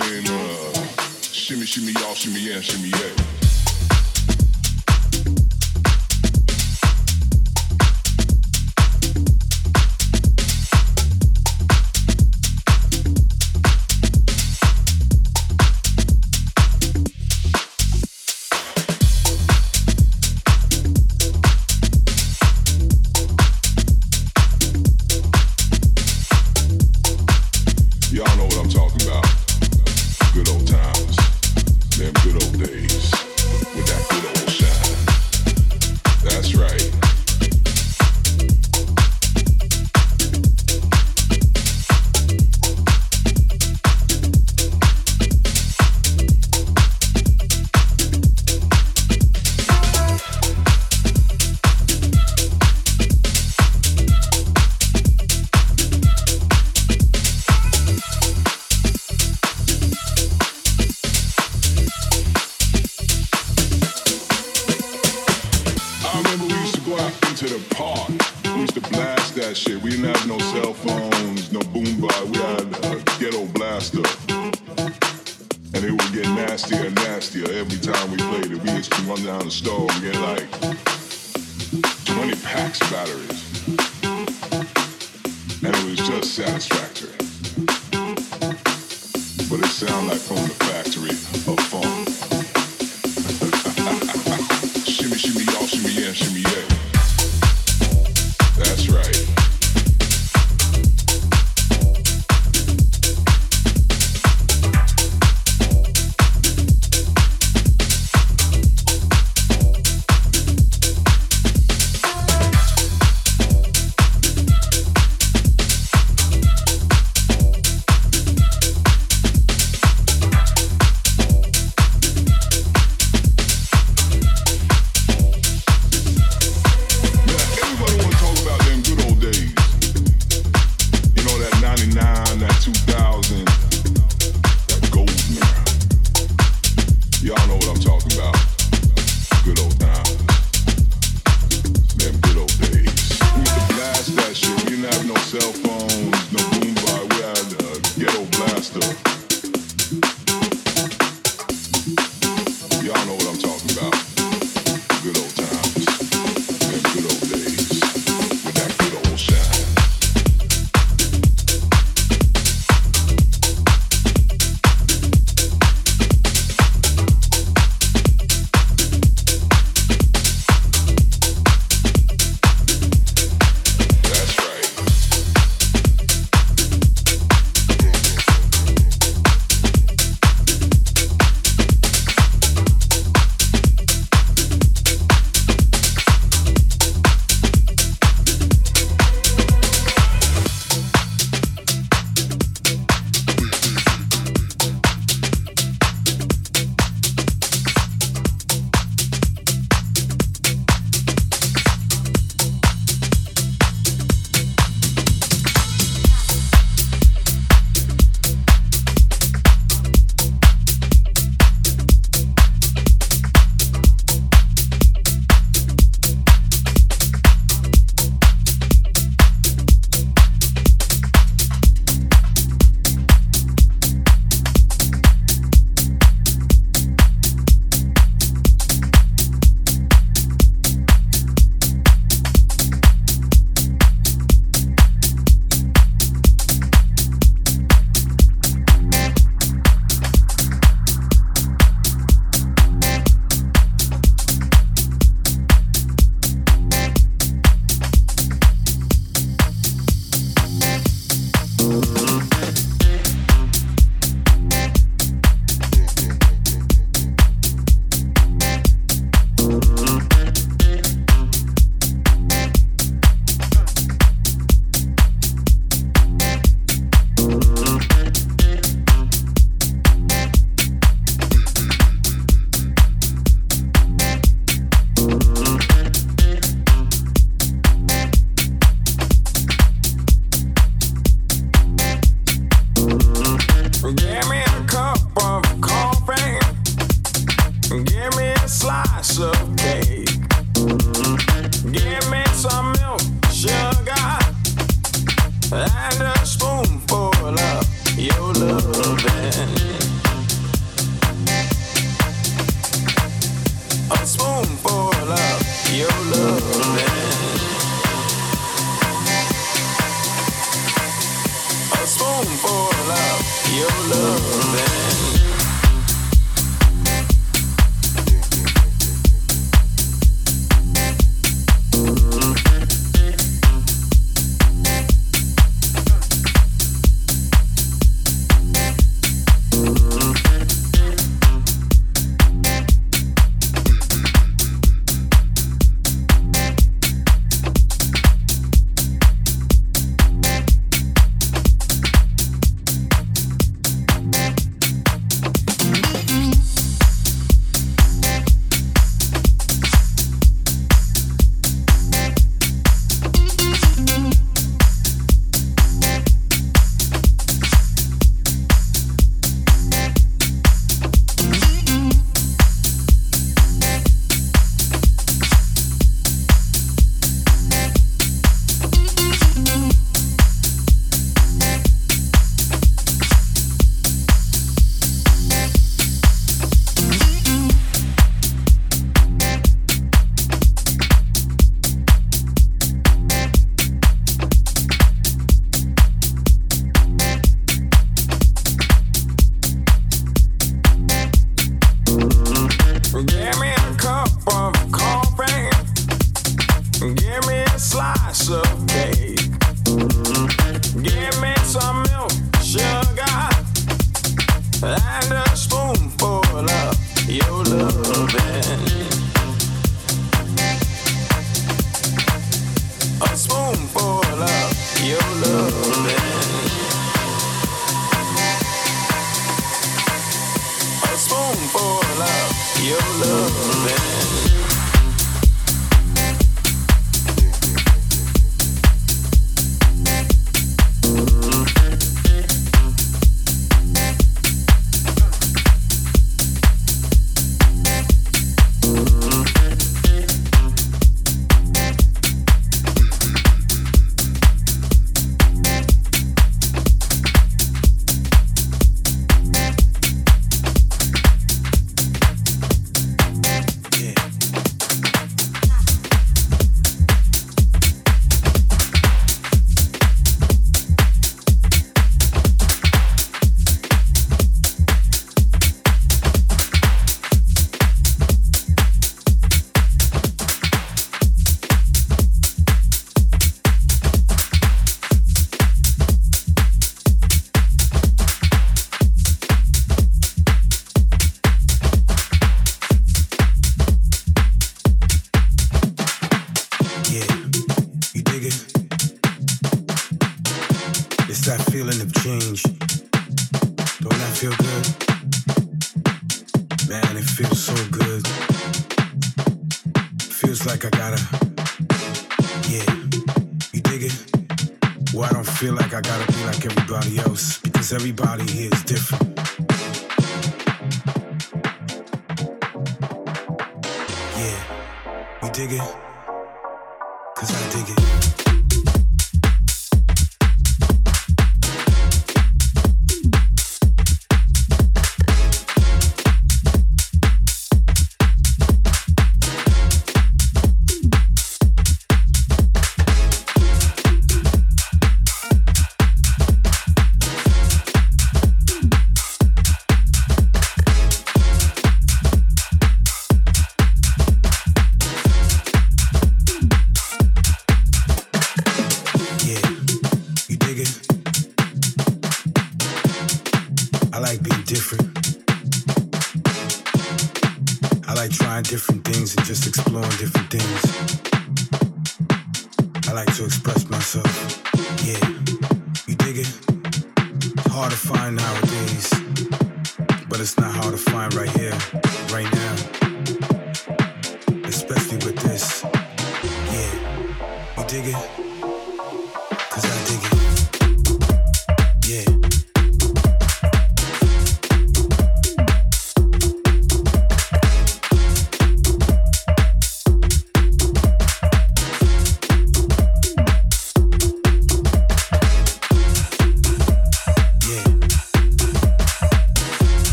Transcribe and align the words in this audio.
uh, 0.00 0.72
shimmy, 1.20 1.66
shimmy, 1.66 1.92
y'all, 2.00 2.14
shimmy, 2.14 2.40
yeah, 2.40 2.60
shimmy, 2.60 2.88
yeah. 2.88 3.41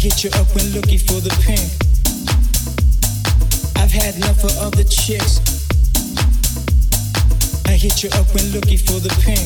hit 0.00 0.24
you 0.24 0.30
up 0.40 0.46
when 0.54 0.64
looking 0.70 0.98
for 0.98 1.20
the 1.20 1.28
pink. 1.44 1.60
I've 3.76 3.92
had 3.92 4.16
enough 4.16 4.42
of 4.42 4.56
other 4.56 4.82
chicks. 4.82 5.40
I 7.66 7.72
hit 7.72 8.02
you 8.02 8.08
up 8.14 8.26
when 8.34 8.46
looking 8.50 8.78
for 8.78 8.98
the 8.98 9.10
pink. 9.20 9.44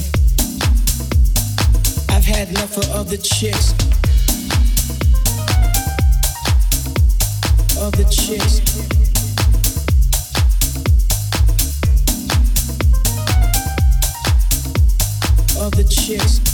I've 2.09 2.24
had 2.24 2.50
enough 2.50 2.76
of 2.76 2.88
other 2.92 3.16
chicks. 3.16 3.74
Other 7.76 8.05
chicks. 8.05 8.61
Other 15.59 15.82
chicks. 15.82 16.53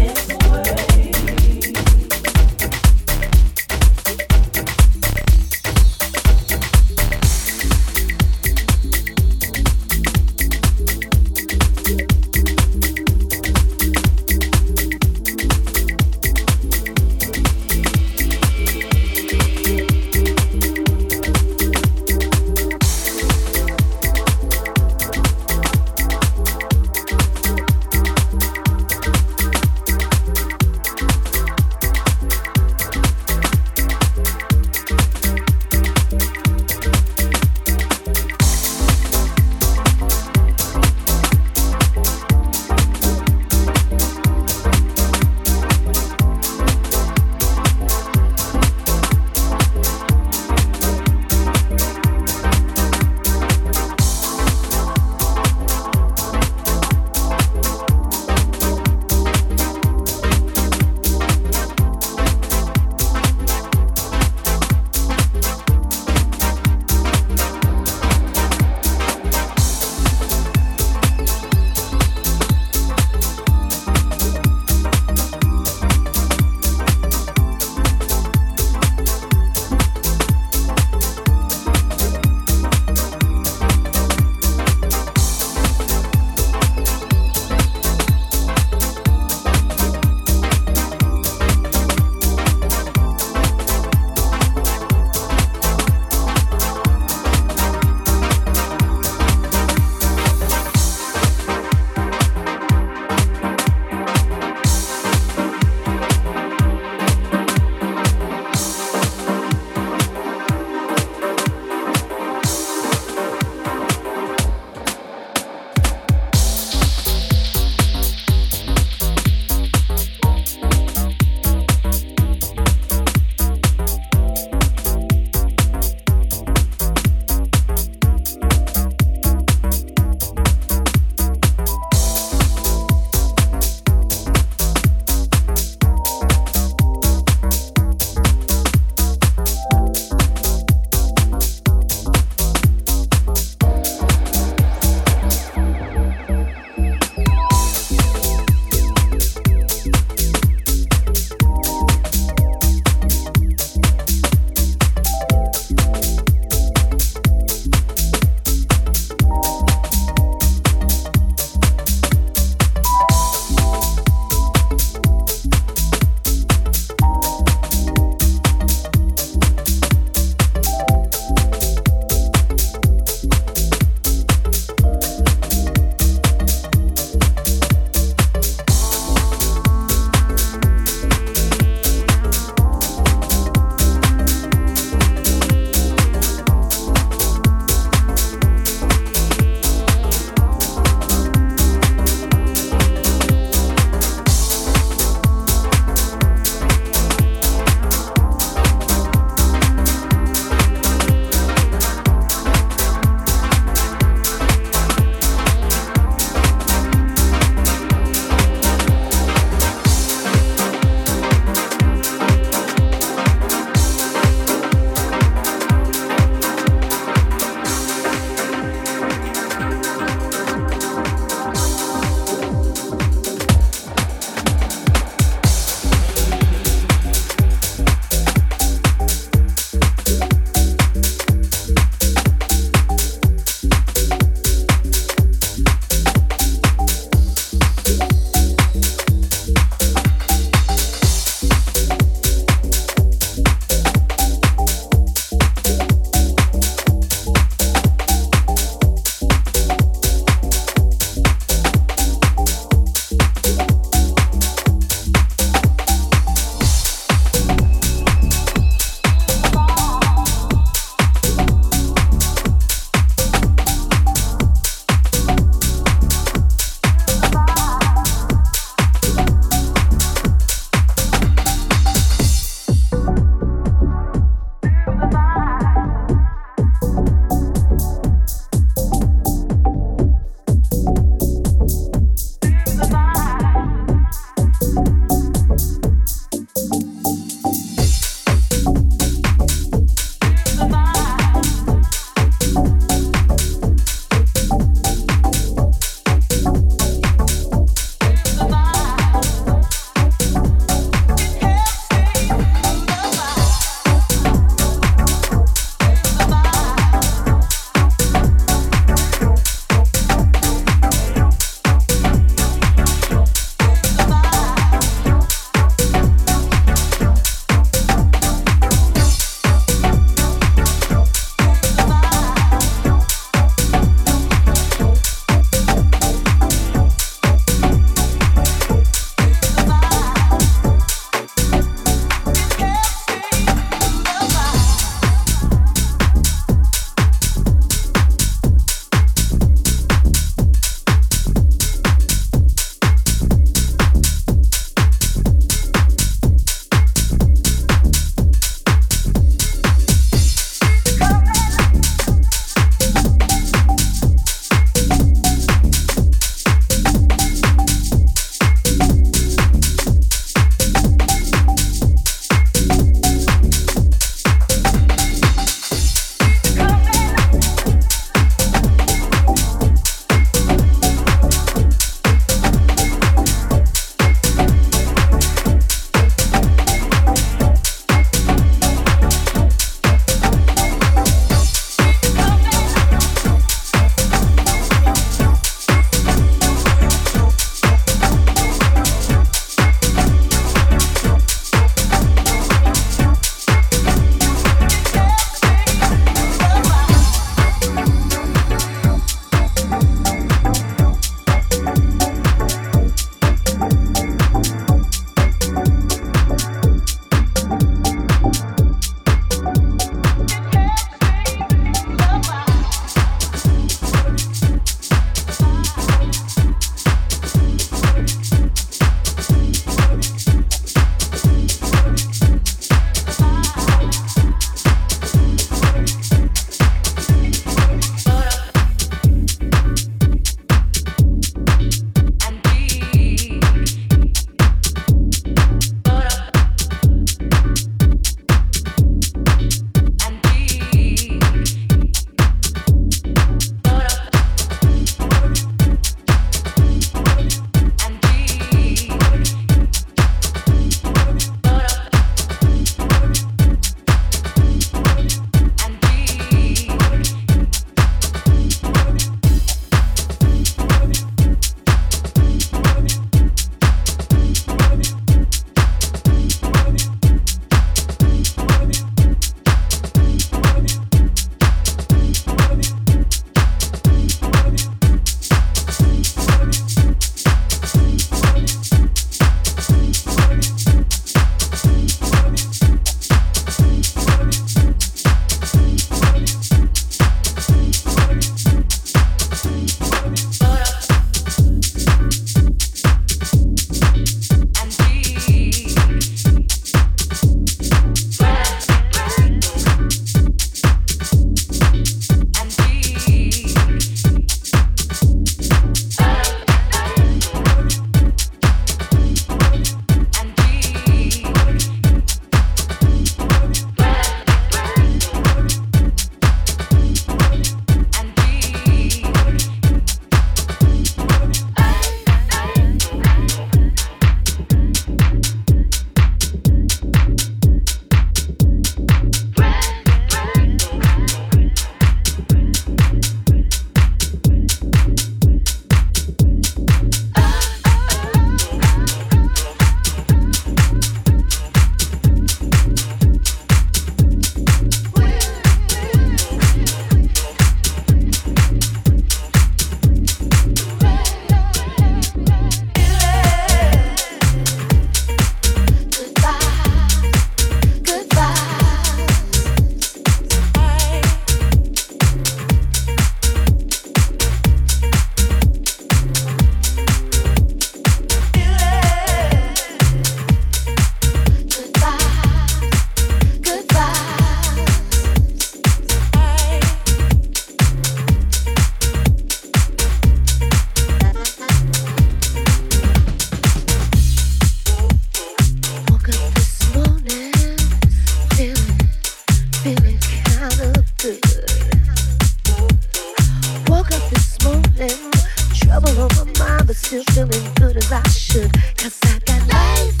Trouble 595.71 596.01
on 596.01 596.09
my 596.15 596.39
mind, 596.39 596.67
but 596.67 596.75
still 596.75 597.03
feeling 597.11 597.53
good 597.55 597.77
as 597.77 597.91
I 597.91 598.01
should. 598.09 598.51
Cause 598.75 598.99
I 599.03 599.19
got 599.25 599.47
life. 599.47 600.00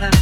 love. 0.00 0.12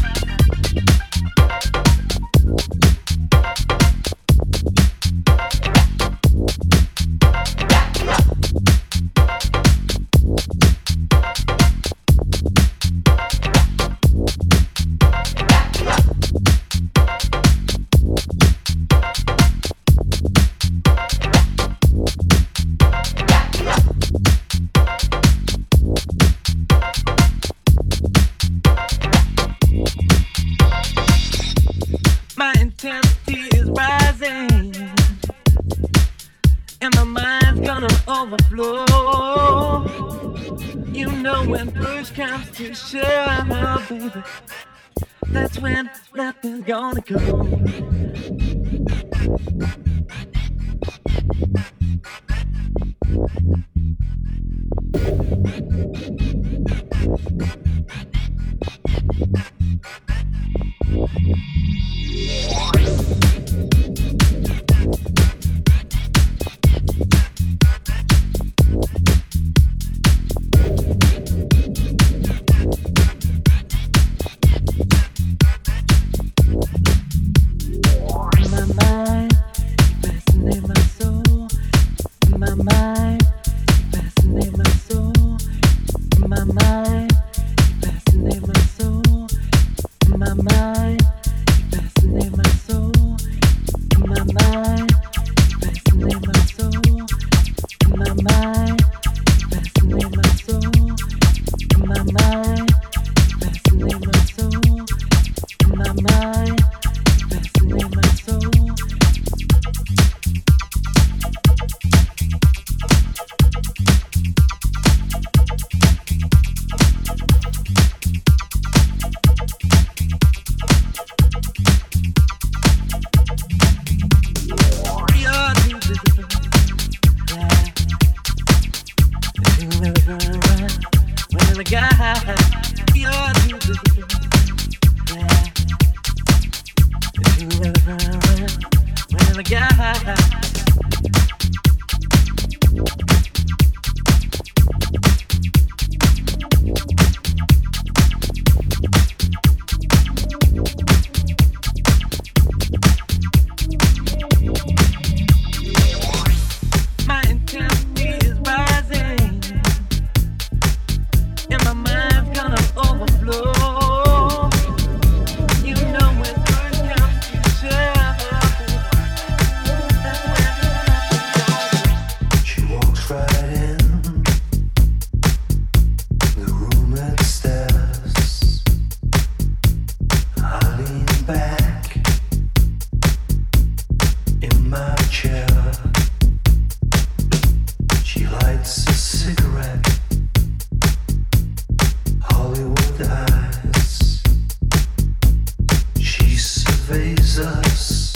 us 196.92 198.12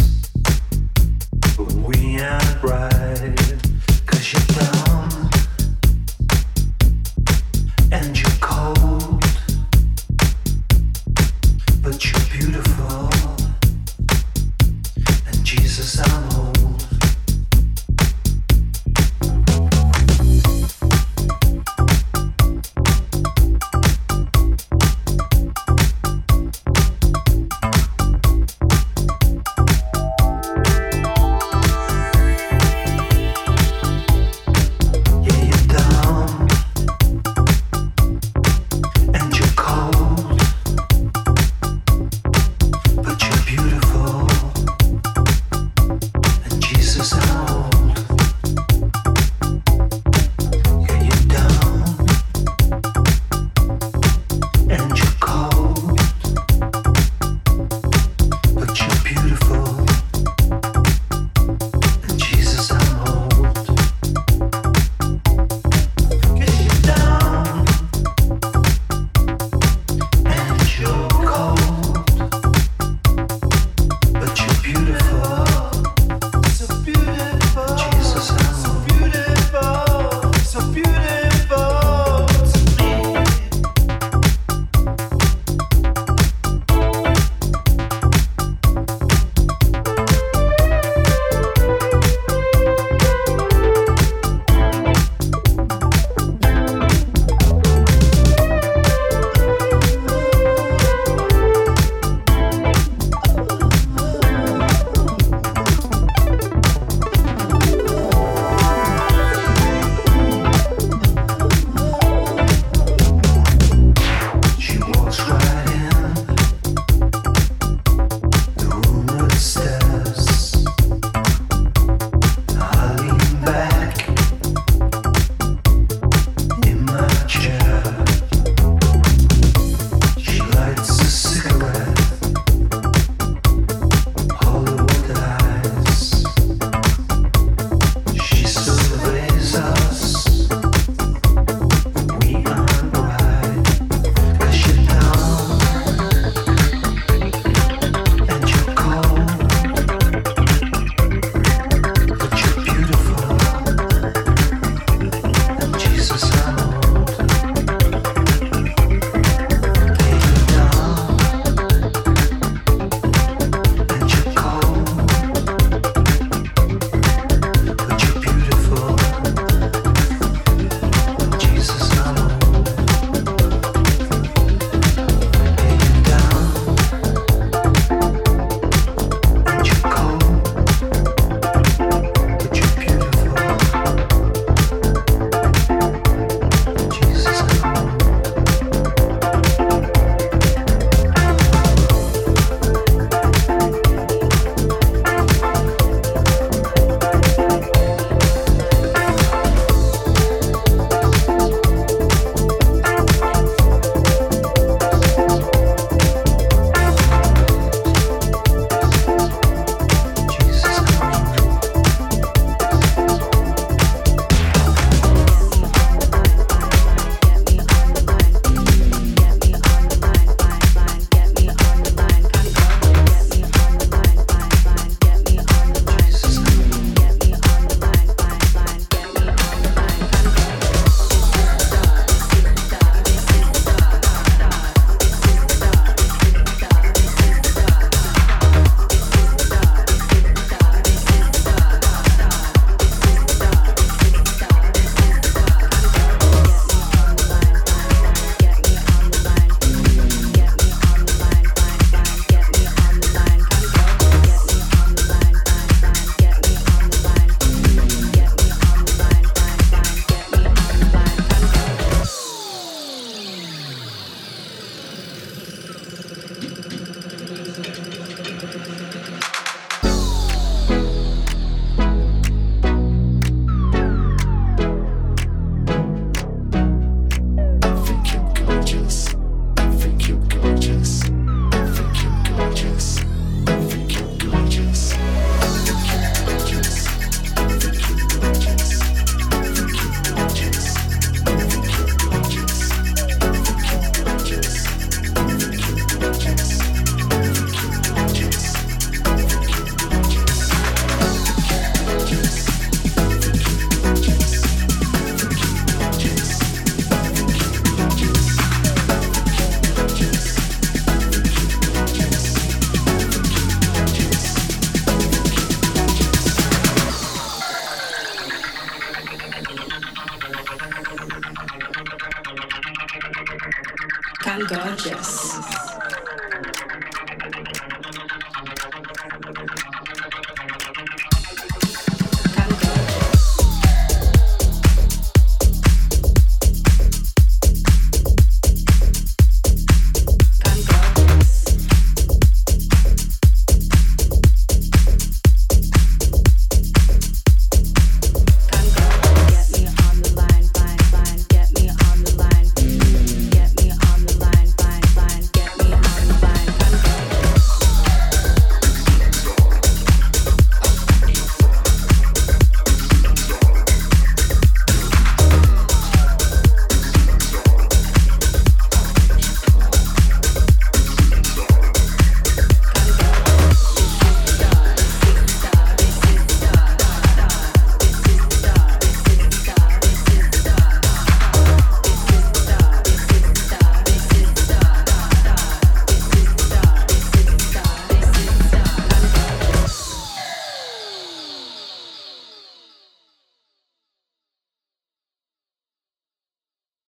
when 1.56 1.84
we 1.84 2.18
are 2.18 2.58
bright 2.60 3.36
cause 4.04 4.32
you're 4.32 4.56
not 4.56 4.83